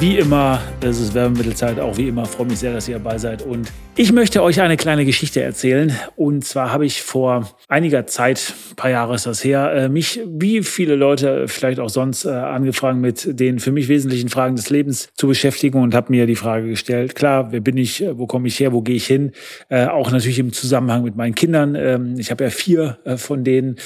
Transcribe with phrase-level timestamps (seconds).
[0.00, 3.42] Wie immer, es ist Werbemittelzeit, auch wie immer, freue mich sehr, dass ihr dabei seid.
[3.42, 3.70] Und
[4.00, 5.92] ich möchte euch eine kleine Geschichte erzählen.
[6.14, 10.20] Und zwar habe ich vor einiger Zeit, ein paar Jahre ist das her, äh, mich,
[10.24, 14.70] wie viele Leute vielleicht auch sonst, äh, angefragt mit den für mich wesentlichen Fragen des
[14.70, 18.46] Lebens zu beschäftigen und habe mir die Frage gestellt, klar, wer bin ich, wo komme
[18.46, 19.32] ich her, wo gehe ich hin?
[19.68, 21.74] Äh, auch natürlich im Zusammenhang mit meinen Kindern.
[21.74, 23.78] Ähm, ich habe ja vier von denen,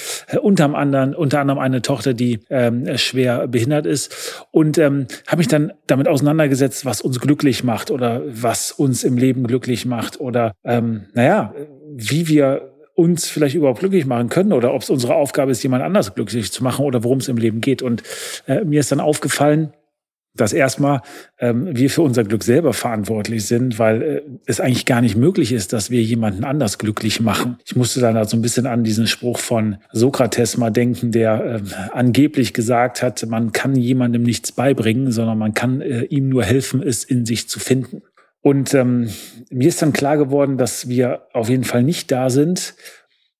[0.43, 4.45] unter anderem, unter anderem eine Tochter, die ähm, schwer behindert ist.
[4.51, 9.17] Und ähm, habe mich dann damit auseinandergesetzt, was uns glücklich macht oder was uns im
[9.17, 11.53] Leben glücklich macht macht oder ähm, naja,
[11.95, 15.83] wie wir uns vielleicht überhaupt glücklich machen können oder ob es unsere Aufgabe ist, jemand
[15.83, 17.81] anders glücklich zu machen oder worum es im Leben geht.
[17.81, 18.03] Und
[18.47, 19.73] äh, mir ist dann aufgefallen,
[20.35, 21.01] dass erstmal
[21.39, 25.51] ähm, wir für unser Glück selber verantwortlich sind, weil äh, es eigentlich gar nicht möglich
[25.51, 27.57] ist, dass wir jemanden anders glücklich machen.
[27.65, 31.43] Ich musste dann halt so ein bisschen an diesen Spruch von Sokrates mal denken, der
[31.45, 31.61] äh,
[31.93, 36.81] angeblich gesagt hat, man kann jemandem nichts beibringen, sondern man kann äh, ihm nur helfen,
[36.81, 38.01] es in sich zu finden.
[38.43, 39.09] Und ähm,
[39.49, 42.75] mir ist dann klar geworden, dass wir auf jeden Fall nicht da sind,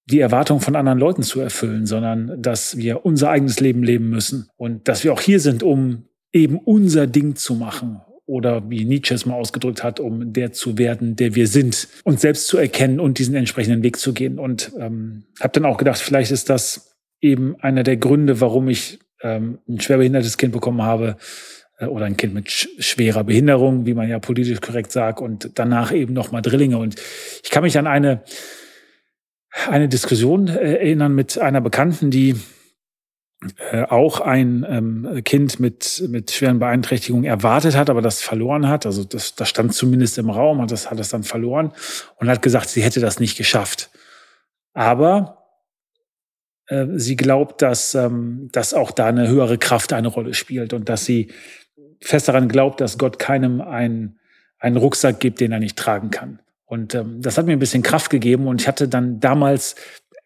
[0.06, 4.48] die Erwartungen von anderen Leuten zu erfüllen, sondern dass wir unser eigenes Leben leben müssen.
[4.56, 8.00] Und dass wir auch hier sind, um eben unser Ding zu machen.
[8.26, 12.22] Oder wie Nietzsche es mal ausgedrückt hat, um der zu werden, der wir sind, uns
[12.22, 14.40] selbst zu erkennen und diesen entsprechenden Weg zu gehen.
[14.40, 19.00] Und ähm, habe dann auch gedacht, vielleicht ist das eben einer der Gründe, warum ich
[19.22, 21.18] ähm, ein schwerbehindertes Kind bekommen habe,
[21.90, 26.14] oder ein Kind mit schwerer Behinderung, wie man ja politisch korrekt sagt, und danach eben
[26.14, 26.78] nochmal Drillinge.
[26.78, 26.96] Und
[27.44, 28.24] ich kann mich an eine,
[29.70, 32.36] eine Diskussion äh, erinnern mit einer Bekannten, die
[33.72, 38.86] äh, auch ein ähm, Kind mit, mit schweren Beeinträchtigungen erwartet hat, aber das verloren hat.
[38.86, 41.72] Also das, das stand zumindest im Raum und das hat es dann verloren
[42.18, 43.90] und hat gesagt, sie hätte das nicht geschafft.
[44.74, 45.44] Aber
[46.96, 51.06] sie glaubt, dass, ähm, dass auch da eine höhere Kraft eine Rolle spielt und dass
[51.06, 51.32] sie
[52.04, 54.20] fest daran glaubt, dass Gott keinem einen,
[54.60, 56.40] einen Rucksack gibt, den er nicht tragen kann.
[56.66, 59.76] Und ähm, das hat mir ein bisschen Kraft gegeben und ich hatte dann damals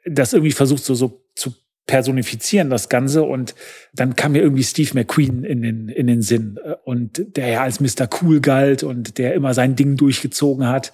[0.06, 1.54] das irgendwie versucht, so, so zu
[1.88, 3.24] personifizieren, das Ganze.
[3.24, 3.56] Und
[3.94, 6.60] dann kam mir irgendwie Steve McQueen in den, in den Sinn.
[6.84, 8.08] Und der ja als Mr.
[8.22, 10.92] Cool galt und der immer sein Ding durchgezogen hat.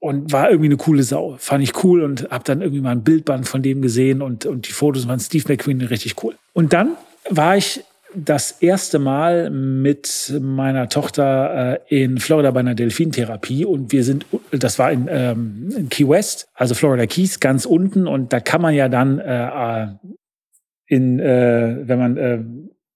[0.00, 1.36] Und war irgendwie eine coole Sau.
[1.38, 4.68] Fand ich cool und habe dann irgendwie mal ein Bildband von dem gesehen und, und
[4.68, 6.36] die Fotos von Steve McQueen richtig cool.
[6.52, 6.96] Und dann
[7.28, 7.82] war ich
[8.14, 14.26] das erste Mal mit meiner Tochter äh, in Florida bei einer Delfintherapie und wir sind,
[14.50, 18.62] das war in, ähm, in Key West, also Florida Keys, ganz unten und da kann
[18.62, 19.88] man ja dann äh, äh
[20.90, 22.38] in, äh, wenn man äh,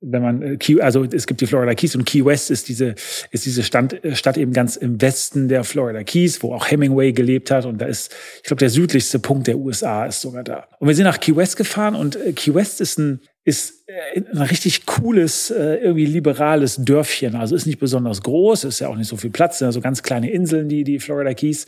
[0.03, 2.95] wenn man äh, Key, also es gibt die Florida Keys und Key West ist diese
[3.31, 7.13] ist diese Stand, äh, Stadt eben ganz im Westen der Florida Keys, wo auch Hemingway
[7.13, 10.69] gelebt hat und da ist, ich glaube, der südlichste Punkt der USA ist sogar da.
[10.79, 14.43] Und wir sind nach Key West gefahren und Key West ist ein ist äh, ein
[14.43, 17.35] richtig cooles, äh, irgendwie liberales Dörfchen.
[17.35, 20.03] Also ist nicht besonders groß, ist ja auch nicht so viel Platz, sind also ganz
[20.03, 21.67] kleine Inseln, die, die Florida Keys.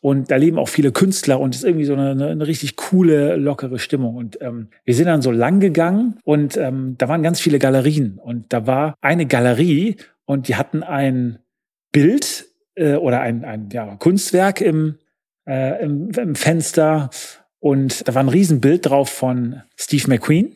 [0.00, 3.78] Und da leben auch viele Künstler und ist irgendwie so eine, eine richtig coole, lockere
[3.78, 4.16] Stimmung.
[4.16, 8.18] Und ähm, wir sind dann so lang gegangen und ähm, da waren ganz viele Galerien.
[8.22, 11.38] Und da war eine Galerie und die hatten ein
[11.92, 12.44] Bild
[12.74, 14.96] äh, oder ein, ein ja, Kunstwerk im,
[15.48, 17.08] äh, im, im Fenster.
[17.58, 20.52] Und da war ein Riesenbild drauf von Steve McQueen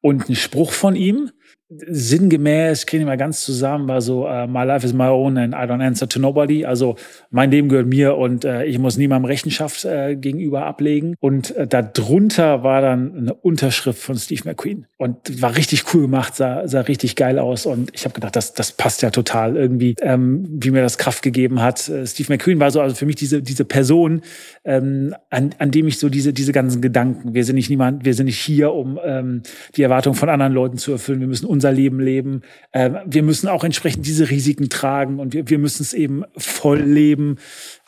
[0.00, 1.30] und ein Spruch von ihm,
[1.70, 5.54] sinngemäß, kriege ich mal ganz zusammen, war so, uh, my life is my own and
[5.54, 6.64] I don't answer to nobody.
[6.64, 6.96] Also
[7.30, 11.14] mein Leben gehört mir und äh, ich muss niemandem Rechenschaft äh, gegenüber ablegen.
[11.20, 14.86] Und darunter war dann eine Unterschrift von Steve McQueen.
[14.96, 17.66] Und war richtig cool gemacht, sah, sah richtig geil aus.
[17.66, 21.22] Und ich habe gedacht, das, das passt ja total irgendwie, ähm, wie mir das Kraft
[21.22, 21.78] gegeben hat.
[21.78, 24.22] Steve McQueen war so also für mich diese, diese Person,
[24.64, 28.14] ähm, an, an dem ich so diese, diese ganzen Gedanken, wir sind nicht niemand, wir
[28.14, 29.42] sind nicht hier, um ähm,
[29.76, 31.20] die Erwartungen von anderen Leuten zu erfüllen.
[31.20, 32.42] Wir müssen unser Leben leben.
[32.70, 36.80] Äh, wir müssen auch entsprechend diese Risiken tragen und wir, wir müssen es eben voll
[36.80, 37.36] leben.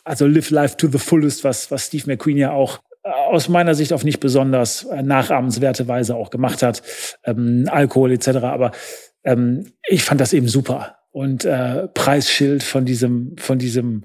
[0.03, 3.73] Also live life to the fullest, was, was Steve McQueen ja auch äh, aus meiner
[3.73, 6.81] Sicht auf nicht besonders äh, nachahmenswerte Weise auch gemacht hat.
[7.23, 8.27] Ähm, Alkohol etc.
[8.43, 8.71] Aber
[9.23, 10.97] ähm, ich fand das eben super.
[11.11, 14.03] Und äh, Preisschild von diesem, von diesem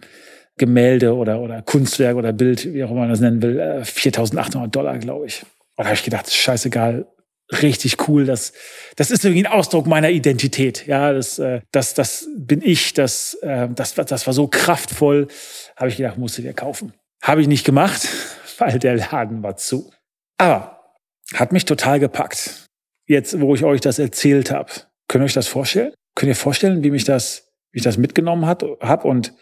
[0.59, 4.69] Gemälde oder, oder Kunstwerk oder Bild, wie auch immer man das nennen will, äh, 4.800
[4.69, 5.43] Dollar, glaube ich.
[5.43, 7.07] Und da habe ich gedacht, scheißegal,
[7.53, 8.25] richtig cool.
[8.25, 8.53] Das,
[8.97, 10.87] das ist irgendwie ein Ausdruck meiner Identität.
[10.87, 12.95] Ja, das, äh, das, das bin ich.
[12.95, 15.29] Das, äh, das, das war so kraftvoll.
[15.77, 16.93] Habe ich gedacht, musst du dir kaufen.
[17.23, 18.09] Habe ich nicht gemacht,
[18.59, 19.91] weil der Laden war zu.
[20.39, 20.95] Aber
[21.35, 22.67] hat mich total gepackt.
[23.07, 24.71] Jetzt, wo ich euch das erzählt habe,
[25.09, 25.93] könnt ihr euch das vorstellen?
[26.15, 29.07] Könnt ihr vorstellen, wie mich das, wie ich das mitgenommen habe?
[29.07, 29.35] Und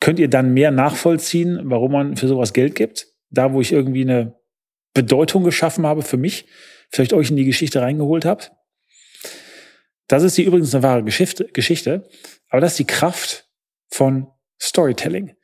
[0.00, 3.08] könnt ihr dann mehr nachvollziehen, warum man für sowas Geld gibt?
[3.30, 4.40] Da, wo ich irgendwie eine
[4.94, 6.46] Bedeutung geschaffen habe für mich,
[6.90, 8.44] vielleicht euch in die Geschichte reingeholt habe.
[10.08, 12.08] Das ist die übrigens eine wahre Geschichte,
[12.48, 13.48] aber das ist die Kraft
[13.88, 14.28] von
[14.60, 15.36] Storytelling.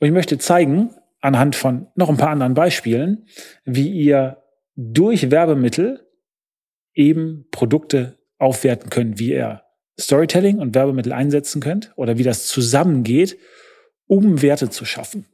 [0.00, 3.26] Und ich möchte zeigen, anhand von noch ein paar anderen Beispielen,
[3.64, 4.42] wie ihr
[4.76, 6.06] durch Werbemittel
[6.94, 9.62] eben Produkte aufwerten könnt, wie ihr
[9.98, 13.38] Storytelling und Werbemittel einsetzen könnt oder wie das zusammengeht,
[14.06, 15.26] um Werte zu schaffen.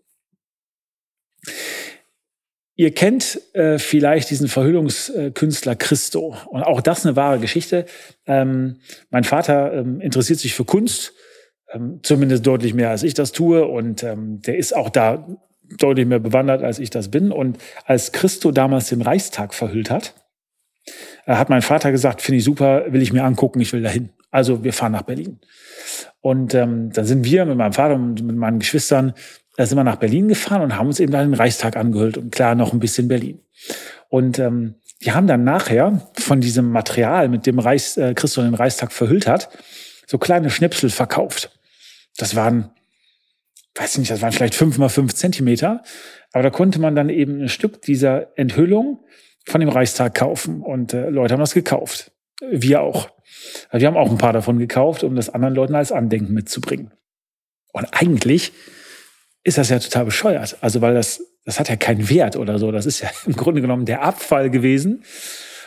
[2.81, 6.35] Ihr kennt äh, vielleicht diesen Verhüllungskünstler Christo.
[6.49, 7.85] Und auch das eine wahre Geschichte.
[8.27, 8.79] Ähm,
[9.11, 11.13] mein Vater ähm, interessiert sich für Kunst,
[11.75, 13.67] ähm, zumindest deutlich mehr als ich das tue.
[13.67, 15.29] Und ähm, der ist auch da
[15.79, 17.33] deutlich mehr bewandert, als ich das bin.
[17.33, 20.15] Und als Christo damals den Reichstag verhüllt hat,
[21.27, 24.09] äh, hat mein Vater gesagt, finde ich super, will ich mir angucken, ich will dahin.
[24.31, 25.39] Also wir fahren nach Berlin.
[26.23, 29.13] Und ähm, dann sind wir mit meinem Vater und mit meinen Geschwistern
[29.57, 32.33] da sind wir nach Berlin gefahren und haben uns eben da den Reichstag angehört und
[32.33, 33.41] klar noch ein bisschen Berlin.
[34.09, 38.55] Und ähm, die haben dann nachher von diesem Material, mit dem Reichs, äh, Christus den
[38.55, 39.49] Reichstag verhüllt hat,
[40.07, 41.51] so kleine Schnipsel verkauft.
[42.17, 42.71] Das waren,
[43.77, 45.83] weiß nicht, das waren vielleicht fünf mal fünf Zentimeter,
[46.33, 49.05] aber da konnte man dann eben ein Stück dieser Enthüllung
[49.47, 52.13] von dem Reichstag kaufen und äh, Leute haben das gekauft.
[52.51, 53.11] Wir auch.
[53.69, 56.93] Also wir haben auch ein paar davon gekauft, um das anderen Leuten als Andenken mitzubringen.
[57.73, 58.53] Und eigentlich
[59.43, 60.57] ist das ja total bescheuert.
[60.61, 62.71] Also, weil das, das hat ja keinen Wert oder so.
[62.73, 65.05] Das ist ja im Grunde genommen der Abfall gewesen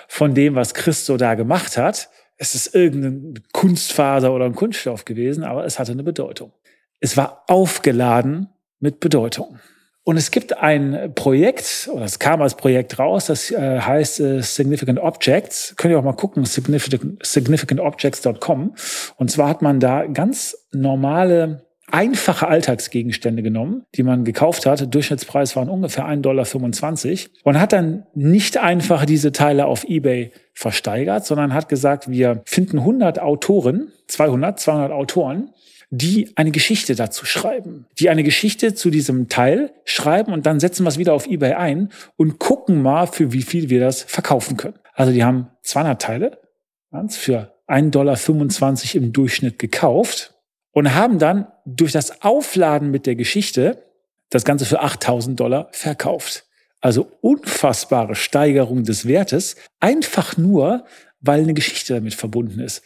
[0.08, 2.10] von dem, was Christo da gemacht hat.
[2.38, 6.52] Es ist irgendeine Kunstfaser oder ein Kunststoff gewesen, aber es hatte eine Bedeutung.
[7.00, 8.50] Es war aufgeladen
[8.80, 9.60] mit Bedeutung.
[10.06, 14.42] Und es gibt ein Projekt, oder es kam als Projekt raus, das äh, heißt äh,
[14.42, 15.76] Significant Objects.
[15.78, 18.76] Könnt ihr auch mal gucken, significant, significantobjects.com.
[19.16, 24.94] Und zwar hat man da ganz normale einfache Alltagsgegenstände genommen, die man gekauft hat.
[24.94, 31.24] Durchschnittspreis waren ungefähr 1,25 Dollar und hat dann nicht einfach diese Teile auf eBay versteigert,
[31.24, 35.52] sondern hat gesagt, wir finden 100 Autoren, 200, 200 Autoren,
[35.92, 40.86] die eine Geschichte dazu schreiben, die eine Geschichte zu diesem Teil schreiben und dann setzen
[40.86, 44.58] wir es wieder auf eBay ein und gucken mal, für wie viel wir das verkaufen
[44.58, 44.80] können.
[44.96, 46.40] Also die haben 200 Teile
[47.10, 48.18] für 1,25 Dollar
[48.96, 50.34] im Durchschnitt gekauft
[50.72, 53.84] und haben dann durch das Aufladen mit der Geschichte
[54.30, 56.46] das Ganze für 8000 Dollar verkauft.
[56.82, 60.86] Also unfassbare Steigerung des Wertes, einfach nur,
[61.22, 62.84] weil eine Geschichte damit verbunden ist.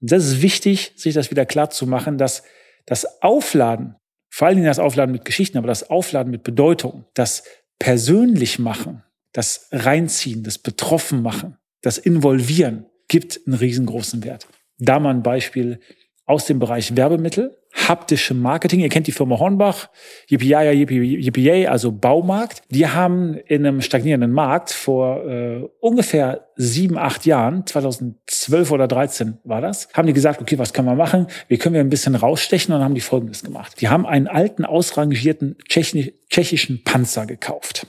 [0.00, 2.42] Und das ist wichtig, sich das wieder klar zu machen, dass
[2.86, 3.96] das Aufladen,
[4.30, 7.44] vor allen Dingen das Aufladen mit Geschichten, aber das Aufladen mit Bedeutung, das
[7.78, 14.46] persönlich machen, das Reinziehen, das Betroffen machen, das Involvieren gibt einen riesengroßen Wert.
[14.78, 15.80] Da mal ein Beispiel
[16.24, 18.80] aus dem Bereich Werbemittel, haptische Marketing.
[18.80, 19.88] Ihr kennt die Firma Hornbach,
[20.28, 22.62] Yippie-Yaya, Yippie, also Baumarkt.
[22.70, 29.38] Die haben in einem stagnierenden Markt vor äh, ungefähr sieben, acht Jahren, 2012 oder 13
[29.44, 31.26] war das, haben die gesagt, okay, was können wir machen?
[31.48, 32.74] Wie können wir ein bisschen rausstechen?
[32.74, 33.80] Und haben die Folgendes gemacht.
[33.80, 37.86] Die haben einen alten, ausrangierten tschechischen Panzer gekauft.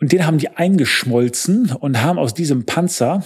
[0.00, 3.24] Und den haben die eingeschmolzen und haben aus diesem Panzer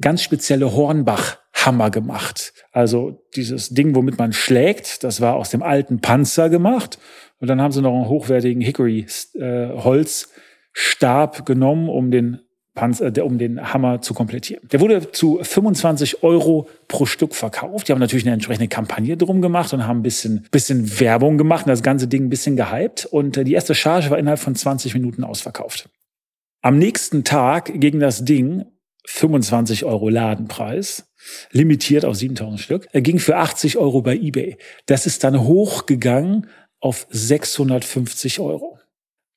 [0.00, 2.54] ganz spezielle Hornbach Hammer gemacht.
[2.72, 6.98] Also dieses Ding, womit man schlägt, das war aus dem alten Panzer gemacht.
[7.38, 12.40] Und dann haben sie noch einen hochwertigen Hickory-Holzstab äh, genommen, um den
[12.74, 14.68] Panzer, um den Hammer zu komplettieren.
[14.70, 17.88] Der wurde zu 25 Euro pro Stück verkauft.
[17.88, 21.66] Die haben natürlich eine entsprechende Kampagne drum gemacht und haben ein bisschen, bisschen Werbung gemacht
[21.66, 23.06] und das ganze Ding ein bisschen gehypt.
[23.06, 25.88] Und äh, die erste Charge war innerhalb von 20 Minuten ausverkauft.
[26.62, 28.64] Am nächsten Tag ging das Ding
[29.06, 31.06] 25 Euro Ladenpreis
[31.50, 32.88] limitiert auf 7000 Stück.
[32.92, 34.56] Er ging für 80 Euro bei eBay.
[34.86, 36.46] Das ist dann hochgegangen
[36.80, 38.78] auf 650 Euro.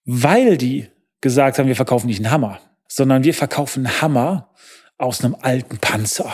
[0.06, 0.88] Weil die
[1.22, 4.50] gesagt haben, wir verkaufen nicht einen Hammer, sondern wir verkaufen einen Hammer
[4.98, 6.32] aus einem alten Panzer.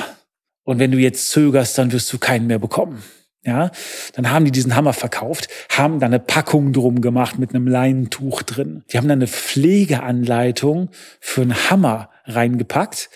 [0.64, 3.02] Und wenn du jetzt zögerst, dann wirst du keinen mehr bekommen.
[3.46, 3.72] Ja,
[4.14, 8.44] dann haben die diesen Hammer verkauft, haben da eine Packung drum gemacht mit einem Leinentuch
[8.44, 8.84] drin.
[8.92, 10.90] Die haben da eine Pflegeanleitung
[11.22, 13.10] für einen Hammer reingepackt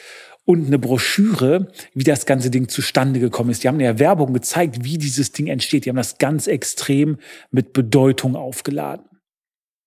[0.46, 3.64] und eine Broschüre, wie das ganze Ding zustande gekommen ist.
[3.64, 5.86] Die haben eine Werbung gezeigt, wie dieses Ding entsteht.
[5.86, 7.18] Die haben das ganz extrem
[7.52, 9.06] mit Bedeutung aufgeladen.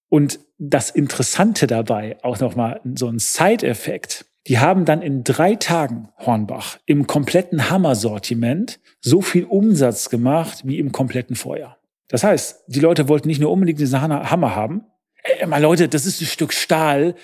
[0.09, 6.09] Und das Interessante dabei, auch nochmal so ein Side-Effekt, Die haben dann in drei Tagen,
[6.19, 11.79] Hornbach, im kompletten Hammer-Sortiment so viel Umsatz gemacht wie im kompletten Vorjahr.
[12.09, 14.85] Das heißt, die Leute wollten nicht nur unbedingt diesen Hammer haben.
[15.25, 17.17] Ey, mal Leute, das ist ein Stück Stahl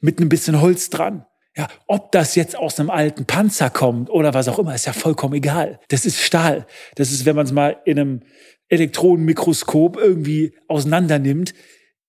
[0.00, 1.26] mit ein bisschen Holz dran.
[1.56, 4.92] Ja, ob das jetzt aus einem alten Panzer kommt oder was auch immer, ist ja
[4.92, 5.80] vollkommen egal.
[5.88, 6.66] Das ist Stahl.
[6.94, 8.20] Das ist, wenn man es mal in einem
[8.68, 11.54] Elektronenmikroskop irgendwie auseinander nimmt,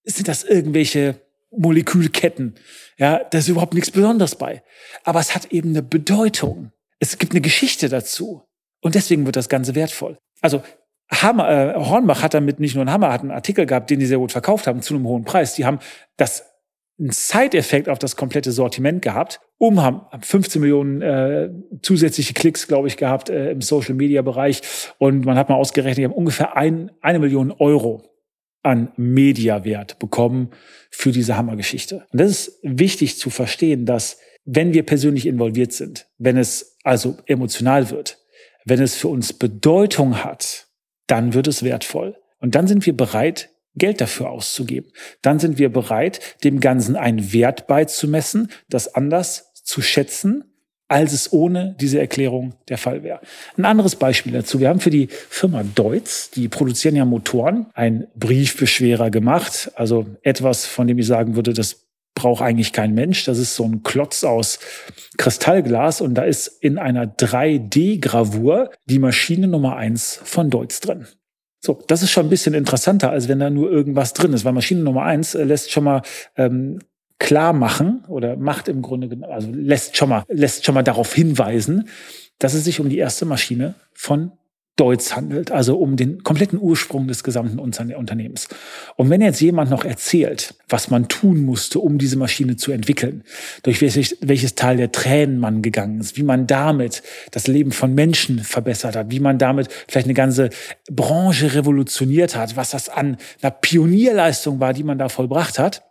[0.03, 1.21] sind das irgendwelche
[1.51, 2.55] Molekülketten.
[2.97, 4.63] Ja, da ist überhaupt nichts Besonderes bei.
[5.03, 6.71] Aber es hat eben eine Bedeutung.
[6.99, 8.43] Es gibt eine Geschichte dazu.
[8.79, 10.17] Und deswegen wird das Ganze wertvoll.
[10.39, 10.63] Also
[11.11, 14.05] Hammer, äh, Hornbach hat damit nicht nur einen Hammer, hat einen Artikel gehabt, den die
[14.05, 15.55] sehr gut verkauft haben zu einem hohen Preis.
[15.55, 15.79] Die haben
[16.15, 16.45] das
[17.01, 21.49] einen Side-Effekt auf das komplette Sortiment gehabt, um haben 15 Millionen äh,
[21.81, 24.61] zusätzliche Klicks, glaube ich, gehabt äh, im Social-Media-Bereich.
[24.99, 28.03] Und man hat mal ausgerechnet, die haben ungefähr ein, eine Million Euro
[28.63, 30.51] an Mediawert bekommen
[30.91, 32.05] für diese Hammergeschichte.
[32.11, 37.17] Und das ist wichtig zu verstehen, dass wenn wir persönlich involviert sind, wenn es also
[37.25, 38.19] emotional wird,
[38.65, 40.67] wenn es für uns Bedeutung hat,
[41.07, 42.15] dann wird es wertvoll.
[42.39, 44.91] Und dann sind wir bereit, Geld dafür auszugeben.
[45.21, 50.43] Dann sind wir bereit, dem Ganzen einen Wert beizumessen, das anders zu schätzen,
[50.91, 53.21] als es ohne diese Erklärung der Fall wäre.
[53.55, 54.59] Ein anderes Beispiel dazu.
[54.59, 59.71] Wir haben für die Firma Deutz, die produzieren ja Motoren, einen Briefbeschwerer gemacht.
[59.75, 63.23] Also etwas, von dem ich sagen würde, das braucht eigentlich kein Mensch.
[63.23, 64.59] Das ist so ein Klotz aus
[65.17, 71.07] Kristallglas und da ist in einer 3D-Gravur die Maschine Nummer eins von Deutz drin.
[71.63, 74.53] So, das ist schon ein bisschen interessanter, als wenn da nur irgendwas drin ist, weil
[74.53, 76.01] Maschine Nummer eins äh, lässt schon mal
[76.35, 76.79] ähm,
[77.19, 81.87] klar machen oder macht im Grunde, also lässt schon mal, lässt schon mal darauf hinweisen,
[82.39, 84.31] dass es sich um die erste Maschine von
[84.81, 88.47] Deutz handelt, also um den kompletten Ursprung des gesamten Unternehmens.
[88.95, 93.23] Und wenn jetzt jemand noch erzählt, was man tun musste, um diese Maschine zu entwickeln,
[93.61, 97.93] durch welches, welches Teil der Tränen man gegangen ist, wie man damit das Leben von
[97.93, 100.49] Menschen verbessert hat, wie man damit vielleicht eine ganze
[100.89, 105.83] Branche revolutioniert hat, was das an einer Pionierleistung war, die man da vollbracht hat,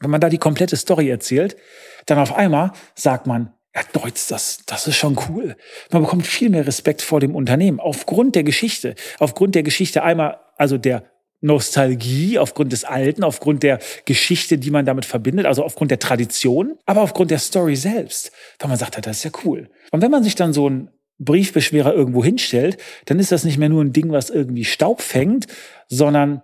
[0.00, 1.56] wenn man da die komplette Story erzählt,
[2.04, 5.56] dann auf einmal sagt man, ja, Deutsch, das, das ist schon cool.
[5.90, 7.80] Man bekommt viel mehr Respekt vor dem Unternehmen.
[7.80, 8.94] Aufgrund der Geschichte.
[9.18, 11.04] Aufgrund der Geschichte einmal, also der
[11.40, 16.78] Nostalgie, aufgrund des Alten, aufgrund der Geschichte, die man damit verbindet, also aufgrund der Tradition,
[16.86, 18.32] aber aufgrund der Story selbst.
[18.60, 19.68] Weil man sagt, das ist ja cool.
[19.90, 23.68] Und wenn man sich dann so ein Briefbeschwerer irgendwo hinstellt, dann ist das nicht mehr
[23.68, 25.46] nur ein Ding, was irgendwie Staub fängt,
[25.88, 26.42] sondern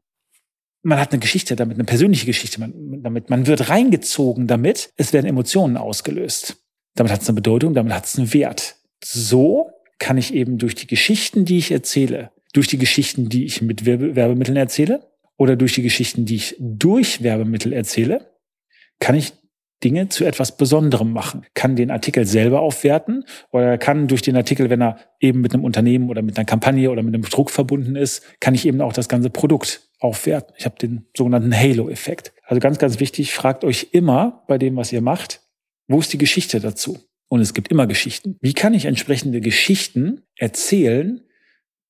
[0.83, 3.31] man hat eine Geschichte damit, eine persönliche Geschichte damit.
[3.31, 4.91] Man wird reingezogen damit.
[4.97, 6.60] Es werden Emotionen ausgelöst.
[6.95, 8.77] Damit hat es eine Bedeutung, damit hat es einen Wert.
[9.03, 13.63] So kann ich eben durch die Geschichten, die ich erzähle, durch die Geschichten, die ich
[13.63, 15.07] mit Werbemitteln erzähle
[15.37, 18.31] oder durch die Geschichten, die ich durch Werbemittel erzähle,
[18.99, 19.33] kann ich
[19.83, 24.69] Dinge zu etwas Besonderem machen, kann den Artikel selber aufwerten oder kann durch den Artikel,
[24.69, 27.97] wenn er eben mit einem Unternehmen oder mit einer Kampagne oder mit einem Druck verbunden
[27.97, 30.55] ist, kann ich eben auch das ganze Produkt aufwerten.
[30.59, 32.33] Ich habe den sogenannten Halo-Effekt.
[32.45, 35.41] Also ganz, ganz wichtig, fragt euch immer bei dem, was ihr macht,
[35.91, 36.99] wo ist die Geschichte dazu?
[37.29, 38.37] Und es gibt immer Geschichten.
[38.41, 41.21] Wie kann ich entsprechende Geschichten erzählen,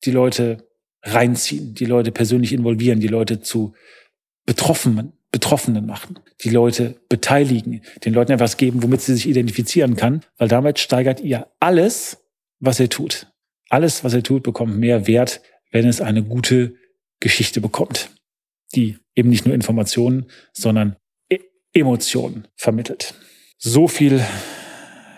[0.04, 0.69] die Leute
[1.02, 3.75] reinziehen, die Leute persönlich involvieren, die Leute zu
[4.47, 10.23] Betroffenen, Betroffenen machen, die Leute beteiligen, den Leuten etwas geben, womit sie sich identifizieren kann,
[10.38, 12.25] weil damit steigert ihr alles,
[12.59, 13.30] was ihr tut.
[13.69, 15.42] Alles, was ihr tut, bekommt mehr Wert,
[15.73, 16.75] wenn es eine gute
[17.21, 18.11] Geschichte bekommt,
[18.75, 20.97] die eben nicht nur Informationen, sondern
[21.28, 21.38] e
[21.75, 23.14] Emotionen vermittelt.
[23.62, 24.25] So viel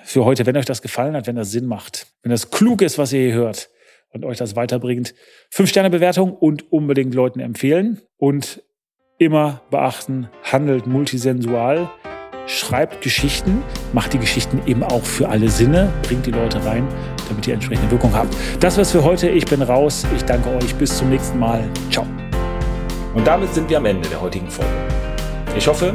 [0.02, 0.44] für heute.
[0.46, 3.20] Wenn euch das gefallen hat, wenn das Sinn macht, wenn das klug ist, was ihr
[3.20, 3.70] hier hört
[4.10, 5.14] und euch das weiterbringt,
[5.48, 8.60] fünf Sterne Bewertung und unbedingt Leuten empfehlen und
[9.18, 11.88] immer beachten, handelt multisensual,
[12.48, 16.88] schreibt Geschichten, macht die Geschichten eben auch für alle Sinne, bringt die Leute rein,
[17.28, 18.34] damit ihr entsprechende Wirkung habt.
[18.58, 19.28] Das war's für heute.
[19.28, 20.04] Ich bin raus.
[20.16, 20.74] Ich danke euch.
[20.74, 21.62] Bis zum nächsten Mal.
[21.92, 22.04] Ciao.
[23.14, 24.72] Und damit sind wir am Ende der heutigen Folge.
[25.56, 25.94] Ich hoffe,